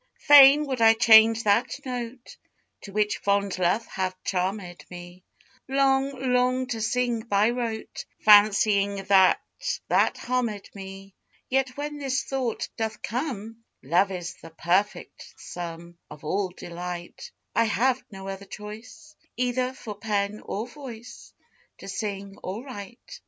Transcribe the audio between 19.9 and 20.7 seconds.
pen or